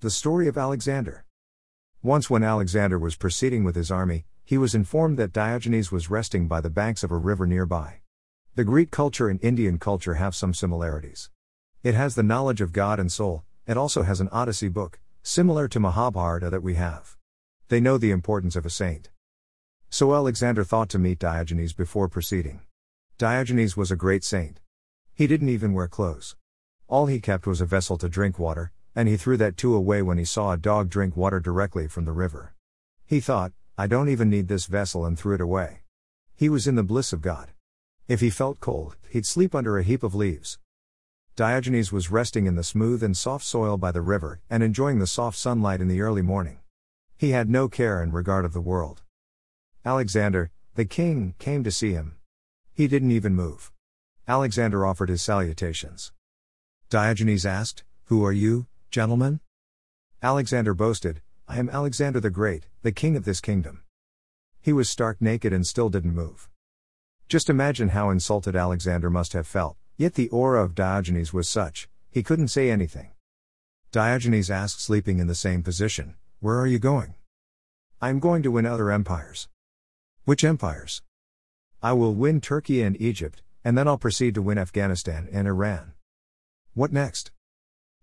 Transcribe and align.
The 0.00 0.10
story 0.10 0.46
of 0.46 0.56
Alexander. 0.56 1.24
Once, 2.04 2.30
when 2.30 2.44
Alexander 2.44 3.00
was 3.00 3.16
proceeding 3.16 3.64
with 3.64 3.74
his 3.74 3.90
army, 3.90 4.26
he 4.44 4.56
was 4.56 4.72
informed 4.72 5.18
that 5.18 5.32
Diogenes 5.32 5.90
was 5.90 6.08
resting 6.08 6.46
by 6.46 6.60
the 6.60 6.70
banks 6.70 7.02
of 7.02 7.10
a 7.10 7.16
river 7.16 7.48
nearby. 7.48 7.94
The 8.54 8.62
Greek 8.62 8.92
culture 8.92 9.28
and 9.28 9.42
Indian 9.42 9.76
culture 9.76 10.14
have 10.14 10.36
some 10.36 10.54
similarities. 10.54 11.30
It 11.82 11.96
has 11.96 12.14
the 12.14 12.22
knowledge 12.22 12.60
of 12.60 12.72
God 12.72 13.00
and 13.00 13.10
soul, 13.10 13.42
it 13.66 13.76
also 13.76 14.04
has 14.04 14.20
an 14.20 14.28
Odyssey 14.28 14.68
book, 14.68 15.00
similar 15.24 15.66
to 15.66 15.80
Mahabharata 15.80 16.48
that 16.48 16.62
we 16.62 16.76
have. 16.76 17.16
They 17.66 17.80
know 17.80 17.98
the 17.98 18.12
importance 18.12 18.54
of 18.54 18.64
a 18.64 18.70
saint. 18.70 19.10
So 19.90 20.14
Alexander 20.14 20.62
thought 20.62 20.90
to 20.90 21.00
meet 21.00 21.18
Diogenes 21.18 21.72
before 21.72 22.08
proceeding. 22.08 22.60
Diogenes 23.18 23.76
was 23.76 23.90
a 23.90 23.96
great 23.96 24.22
saint. 24.22 24.60
He 25.12 25.26
didn't 25.26 25.48
even 25.48 25.72
wear 25.74 25.88
clothes. 25.88 26.36
All 26.86 27.06
he 27.06 27.20
kept 27.20 27.48
was 27.48 27.60
a 27.60 27.66
vessel 27.66 27.98
to 27.98 28.08
drink 28.08 28.38
water, 28.38 28.70
and 28.98 29.06
he 29.08 29.16
threw 29.16 29.36
that 29.36 29.56
too 29.56 29.76
away 29.76 30.02
when 30.02 30.18
he 30.18 30.24
saw 30.24 30.50
a 30.50 30.56
dog 30.56 30.90
drink 30.90 31.16
water 31.16 31.38
directly 31.38 31.86
from 31.86 32.04
the 32.04 32.10
river. 32.10 32.52
He 33.06 33.20
thought, 33.20 33.52
I 33.78 33.86
don't 33.86 34.08
even 34.08 34.28
need 34.28 34.48
this 34.48 34.66
vessel, 34.66 35.06
and 35.06 35.16
threw 35.16 35.36
it 35.36 35.40
away. 35.40 35.82
He 36.34 36.48
was 36.48 36.66
in 36.66 36.74
the 36.74 36.82
bliss 36.82 37.12
of 37.12 37.22
God. 37.22 37.52
If 38.08 38.18
he 38.18 38.28
felt 38.28 38.58
cold, 38.58 38.96
he'd 39.08 39.24
sleep 39.24 39.54
under 39.54 39.78
a 39.78 39.84
heap 39.84 40.02
of 40.02 40.16
leaves. 40.16 40.58
Diogenes 41.36 41.92
was 41.92 42.10
resting 42.10 42.46
in 42.46 42.56
the 42.56 42.64
smooth 42.64 43.04
and 43.04 43.16
soft 43.16 43.44
soil 43.44 43.76
by 43.76 43.92
the 43.92 44.00
river 44.00 44.40
and 44.50 44.64
enjoying 44.64 44.98
the 44.98 45.06
soft 45.06 45.38
sunlight 45.38 45.80
in 45.80 45.86
the 45.86 46.00
early 46.00 46.22
morning. 46.22 46.58
He 47.16 47.30
had 47.30 47.48
no 47.48 47.68
care 47.68 48.02
in 48.02 48.10
regard 48.10 48.44
of 48.44 48.52
the 48.52 48.60
world. 48.60 49.02
Alexander, 49.84 50.50
the 50.74 50.84
king, 50.84 51.36
came 51.38 51.62
to 51.62 51.70
see 51.70 51.92
him. 51.92 52.16
He 52.74 52.88
didn't 52.88 53.12
even 53.12 53.36
move. 53.36 53.70
Alexander 54.26 54.84
offered 54.84 55.08
his 55.08 55.22
salutations. 55.22 56.10
Diogenes 56.90 57.46
asked, 57.46 57.84
Who 58.06 58.24
are 58.24 58.32
you, 58.32 58.66
Gentlemen? 58.90 59.40
Alexander 60.22 60.72
boasted, 60.72 61.20
I 61.46 61.58
am 61.58 61.68
Alexander 61.68 62.20
the 62.20 62.30
Great, 62.30 62.68
the 62.80 62.90
king 62.90 63.16
of 63.16 63.26
this 63.26 63.38
kingdom. 63.38 63.82
He 64.62 64.72
was 64.72 64.88
stark 64.88 65.20
naked 65.20 65.52
and 65.52 65.66
still 65.66 65.90
didn't 65.90 66.14
move. 66.14 66.48
Just 67.28 67.50
imagine 67.50 67.90
how 67.90 68.08
insulted 68.08 68.56
Alexander 68.56 69.10
must 69.10 69.34
have 69.34 69.46
felt, 69.46 69.76
yet 69.98 70.14
the 70.14 70.30
aura 70.30 70.64
of 70.64 70.74
Diogenes 70.74 71.34
was 71.34 71.50
such, 71.50 71.86
he 72.10 72.22
couldn't 72.22 72.48
say 72.48 72.70
anything. 72.70 73.10
Diogenes 73.92 74.50
asked, 74.50 74.80
sleeping 74.80 75.18
in 75.18 75.26
the 75.26 75.34
same 75.34 75.62
position, 75.62 76.14
Where 76.40 76.58
are 76.58 76.66
you 76.66 76.78
going? 76.78 77.14
I 78.00 78.08
am 78.08 78.20
going 78.20 78.42
to 78.42 78.50
win 78.50 78.64
other 78.64 78.90
empires. 78.90 79.48
Which 80.24 80.44
empires? 80.44 81.02
I 81.82 81.92
will 81.92 82.14
win 82.14 82.40
Turkey 82.40 82.80
and 82.80 82.98
Egypt, 82.98 83.42
and 83.62 83.76
then 83.76 83.86
I'll 83.86 83.98
proceed 83.98 84.34
to 84.36 84.42
win 84.42 84.56
Afghanistan 84.56 85.28
and 85.30 85.46
Iran. 85.46 85.92
What 86.72 86.90
next? 86.90 87.32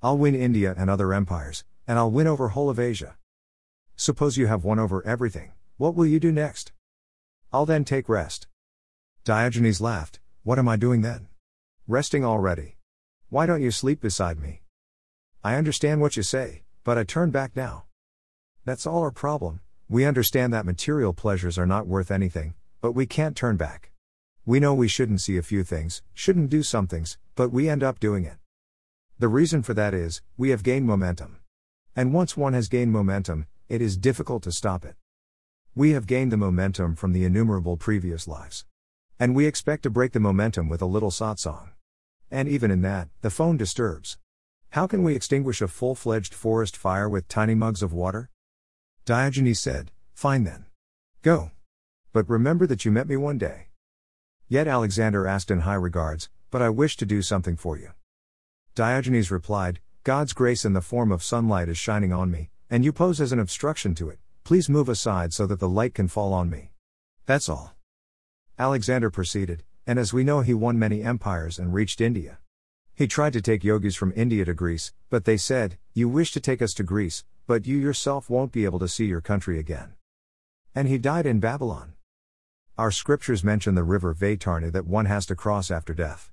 I'll 0.00 0.16
win 0.16 0.36
India 0.36 0.74
and 0.78 0.88
other 0.88 1.12
empires, 1.12 1.64
and 1.86 1.98
I'll 1.98 2.10
win 2.10 2.28
over 2.28 2.48
whole 2.48 2.70
of 2.70 2.78
Asia. 2.78 3.16
Suppose 3.96 4.36
you 4.36 4.46
have 4.46 4.62
won 4.62 4.78
over 4.78 5.04
everything, 5.04 5.50
what 5.76 5.96
will 5.96 6.06
you 6.06 6.20
do 6.20 6.30
next? 6.30 6.70
I'll 7.52 7.66
then 7.66 7.84
take 7.84 8.08
rest. 8.08 8.46
Diogenes 9.24 9.80
laughed, 9.80 10.20
What 10.44 10.58
am 10.58 10.68
I 10.68 10.76
doing 10.76 11.02
then? 11.02 11.26
Resting 11.88 12.24
already. 12.24 12.76
Why 13.28 13.44
don't 13.44 13.62
you 13.62 13.72
sleep 13.72 14.00
beside 14.00 14.38
me? 14.38 14.62
I 15.42 15.56
understand 15.56 16.00
what 16.00 16.16
you 16.16 16.22
say, 16.22 16.62
but 16.84 16.96
I 16.96 17.02
turn 17.02 17.30
back 17.30 17.56
now. 17.56 17.84
That's 18.64 18.86
all 18.86 19.00
our 19.00 19.10
problem. 19.10 19.60
We 19.88 20.04
understand 20.04 20.52
that 20.52 20.64
material 20.64 21.12
pleasures 21.12 21.58
are 21.58 21.66
not 21.66 21.86
worth 21.86 22.10
anything, 22.10 22.54
but 22.80 22.92
we 22.92 23.06
can't 23.06 23.36
turn 23.36 23.56
back. 23.56 23.90
We 24.46 24.60
know 24.60 24.74
we 24.74 24.88
shouldn't 24.88 25.22
see 25.22 25.36
a 25.36 25.42
few 25.42 25.64
things, 25.64 26.02
shouldn't 26.14 26.50
do 26.50 26.62
some 26.62 26.86
things, 26.86 27.18
but 27.34 27.50
we 27.50 27.68
end 27.68 27.82
up 27.82 27.98
doing 27.98 28.24
it. 28.24 28.36
The 29.20 29.26
reason 29.26 29.64
for 29.64 29.74
that 29.74 29.94
is, 29.94 30.22
we 30.36 30.50
have 30.50 30.62
gained 30.62 30.86
momentum. 30.86 31.40
And 31.96 32.14
once 32.14 32.36
one 32.36 32.52
has 32.52 32.68
gained 32.68 32.92
momentum, 32.92 33.46
it 33.68 33.82
is 33.82 33.96
difficult 33.96 34.44
to 34.44 34.52
stop 34.52 34.84
it. 34.84 34.94
We 35.74 35.90
have 35.90 36.06
gained 36.06 36.30
the 36.30 36.36
momentum 36.36 36.94
from 36.94 37.12
the 37.12 37.24
innumerable 37.24 37.76
previous 37.76 38.28
lives. 38.28 38.64
And 39.18 39.34
we 39.34 39.46
expect 39.46 39.82
to 39.82 39.90
break 39.90 40.12
the 40.12 40.20
momentum 40.20 40.68
with 40.68 40.80
a 40.80 40.86
little 40.86 41.10
satsang. 41.10 41.70
And 42.30 42.48
even 42.48 42.70
in 42.70 42.82
that, 42.82 43.08
the 43.22 43.30
phone 43.30 43.56
disturbs. 43.56 44.18
How 44.70 44.86
can 44.86 45.02
we 45.02 45.16
extinguish 45.16 45.60
a 45.60 45.66
full 45.66 45.96
fledged 45.96 46.32
forest 46.32 46.76
fire 46.76 47.08
with 47.08 47.26
tiny 47.26 47.56
mugs 47.56 47.82
of 47.82 47.92
water? 47.92 48.30
Diogenes 49.04 49.58
said, 49.58 49.90
Fine 50.14 50.44
then. 50.44 50.66
Go. 51.22 51.50
But 52.12 52.30
remember 52.30 52.68
that 52.68 52.84
you 52.84 52.92
met 52.92 53.08
me 53.08 53.16
one 53.16 53.38
day. 53.38 53.70
Yet 54.46 54.68
Alexander 54.68 55.26
asked 55.26 55.50
in 55.50 55.60
high 55.60 55.74
regards, 55.74 56.28
But 56.52 56.62
I 56.62 56.68
wish 56.68 56.96
to 56.98 57.04
do 57.04 57.20
something 57.20 57.56
for 57.56 57.76
you. 57.76 57.90
Diogenes 58.78 59.32
replied, 59.32 59.80
God's 60.04 60.32
grace 60.32 60.64
in 60.64 60.72
the 60.72 60.80
form 60.80 61.10
of 61.10 61.24
sunlight 61.24 61.68
is 61.68 61.76
shining 61.76 62.12
on 62.12 62.30
me, 62.30 62.50
and 62.70 62.84
you 62.84 62.92
pose 62.92 63.20
as 63.20 63.32
an 63.32 63.40
obstruction 63.40 63.92
to 63.96 64.08
it, 64.08 64.20
please 64.44 64.68
move 64.68 64.88
aside 64.88 65.32
so 65.32 65.48
that 65.48 65.58
the 65.58 65.68
light 65.68 65.94
can 65.94 66.06
fall 66.06 66.32
on 66.32 66.48
me. 66.48 66.70
That's 67.26 67.48
all. 67.48 67.74
Alexander 68.56 69.10
proceeded, 69.10 69.64
and 69.84 69.98
as 69.98 70.12
we 70.12 70.22
know, 70.22 70.42
he 70.42 70.54
won 70.54 70.78
many 70.78 71.02
empires 71.02 71.58
and 71.58 71.74
reached 71.74 72.00
India. 72.00 72.38
He 72.94 73.08
tried 73.08 73.32
to 73.32 73.42
take 73.42 73.64
yogis 73.64 73.96
from 73.96 74.12
India 74.14 74.44
to 74.44 74.54
Greece, 74.54 74.92
but 75.10 75.24
they 75.24 75.38
said, 75.38 75.76
You 75.92 76.08
wish 76.08 76.30
to 76.30 76.40
take 76.40 76.62
us 76.62 76.72
to 76.74 76.84
Greece, 76.84 77.24
but 77.48 77.66
you 77.66 77.78
yourself 77.78 78.30
won't 78.30 78.52
be 78.52 78.64
able 78.64 78.78
to 78.78 78.86
see 78.86 79.06
your 79.06 79.20
country 79.20 79.58
again. 79.58 79.94
And 80.72 80.86
he 80.86 80.98
died 80.98 81.26
in 81.26 81.40
Babylon. 81.40 81.94
Our 82.76 82.92
scriptures 82.92 83.42
mention 83.42 83.74
the 83.74 83.82
river 83.82 84.14
Vaitarna 84.14 84.70
that 84.70 84.86
one 84.86 85.06
has 85.06 85.26
to 85.26 85.34
cross 85.34 85.68
after 85.68 85.94
death. 85.94 86.30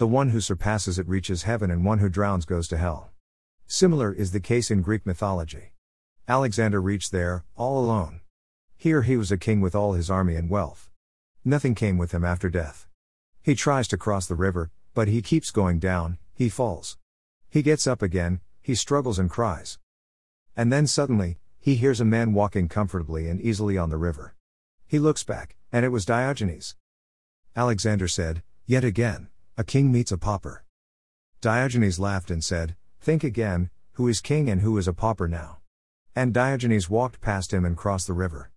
The 0.00 0.06
one 0.06 0.30
who 0.30 0.40
surpasses 0.40 0.98
it 0.98 1.06
reaches 1.06 1.42
heaven, 1.42 1.70
and 1.70 1.84
one 1.84 1.98
who 1.98 2.08
drowns 2.08 2.46
goes 2.46 2.68
to 2.68 2.78
hell. 2.78 3.10
Similar 3.66 4.14
is 4.14 4.32
the 4.32 4.40
case 4.40 4.70
in 4.70 4.80
Greek 4.80 5.04
mythology. 5.04 5.74
Alexander 6.26 6.80
reached 6.80 7.12
there, 7.12 7.44
all 7.54 7.84
alone. 7.84 8.22
Here 8.78 9.02
he 9.02 9.18
was 9.18 9.30
a 9.30 9.36
king 9.36 9.60
with 9.60 9.74
all 9.74 9.92
his 9.92 10.10
army 10.10 10.36
and 10.36 10.48
wealth. 10.48 10.88
Nothing 11.44 11.74
came 11.74 11.98
with 11.98 12.12
him 12.12 12.24
after 12.24 12.48
death. 12.48 12.88
He 13.42 13.54
tries 13.54 13.86
to 13.88 13.98
cross 13.98 14.26
the 14.26 14.34
river, 14.34 14.70
but 14.94 15.06
he 15.06 15.20
keeps 15.20 15.50
going 15.50 15.78
down, 15.78 16.16
he 16.32 16.48
falls. 16.48 16.96
He 17.50 17.60
gets 17.60 17.86
up 17.86 18.00
again, 18.00 18.40
he 18.62 18.74
struggles 18.74 19.18
and 19.18 19.28
cries. 19.28 19.78
And 20.56 20.72
then 20.72 20.86
suddenly, 20.86 21.40
he 21.58 21.74
hears 21.74 22.00
a 22.00 22.06
man 22.06 22.32
walking 22.32 22.70
comfortably 22.70 23.28
and 23.28 23.38
easily 23.38 23.76
on 23.76 23.90
the 23.90 23.98
river. 23.98 24.34
He 24.86 24.98
looks 24.98 25.24
back, 25.24 25.56
and 25.70 25.84
it 25.84 25.90
was 25.90 26.06
Diogenes. 26.06 26.74
Alexander 27.54 28.08
said, 28.08 28.42
Yet 28.64 28.82
again, 28.82 29.28
a 29.60 29.62
king 29.62 29.92
meets 29.92 30.10
a 30.10 30.16
pauper. 30.16 30.64
Diogenes 31.42 31.98
laughed 31.98 32.30
and 32.30 32.42
said, 32.42 32.76
Think 32.98 33.22
again, 33.22 33.68
who 33.92 34.08
is 34.08 34.22
king 34.22 34.48
and 34.48 34.62
who 34.62 34.78
is 34.78 34.88
a 34.88 34.94
pauper 34.94 35.28
now? 35.28 35.58
And 36.16 36.32
Diogenes 36.32 36.88
walked 36.88 37.20
past 37.20 37.52
him 37.52 37.66
and 37.66 37.76
crossed 37.76 38.06
the 38.06 38.14
river. 38.14 38.50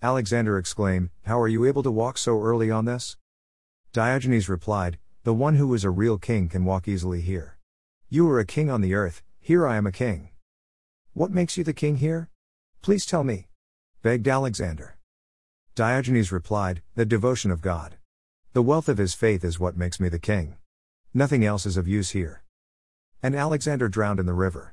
Alexander 0.00 0.56
exclaimed, 0.56 1.10
How 1.24 1.40
are 1.40 1.48
you 1.48 1.64
able 1.64 1.82
to 1.82 1.90
walk 1.90 2.16
so 2.16 2.40
early 2.40 2.70
on 2.70 2.84
this? 2.84 3.16
Diogenes 3.92 4.48
replied, 4.48 4.98
The 5.24 5.34
one 5.34 5.56
who 5.56 5.74
is 5.74 5.82
a 5.82 5.90
real 5.90 6.16
king 6.16 6.48
can 6.48 6.64
walk 6.64 6.86
easily 6.86 7.22
here. 7.22 7.58
You 8.08 8.30
are 8.30 8.38
a 8.38 8.46
king 8.46 8.70
on 8.70 8.82
the 8.82 8.94
earth, 8.94 9.24
here 9.40 9.66
I 9.66 9.74
am 9.78 9.86
a 9.88 9.90
king. 9.90 10.28
What 11.12 11.32
makes 11.32 11.58
you 11.58 11.64
the 11.64 11.72
king 11.72 11.96
here? 11.96 12.28
Please 12.82 13.04
tell 13.04 13.24
me. 13.24 13.48
Begged 14.00 14.28
Alexander. 14.28 14.96
Diogenes 15.74 16.30
replied, 16.30 16.82
The 16.94 17.04
devotion 17.04 17.50
of 17.50 17.62
God. 17.62 17.96
The 18.52 18.62
wealth 18.62 18.88
of 18.88 18.98
his 18.98 19.14
faith 19.14 19.44
is 19.44 19.60
what 19.60 19.76
makes 19.76 20.00
me 20.00 20.08
the 20.08 20.18
king. 20.18 20.56
Nothing 21.14 21.44
else 21.44 21.66
is 21.66 21.76
of 21.76 21.86
use 21.86 22.10
here. 22.10 22.42
And 23.22 23.36
Alexander 23.36 23.88
drowned 23.88 24.18
in 24.18 24.26
the 24.26 24.34
river. 24.34 24.68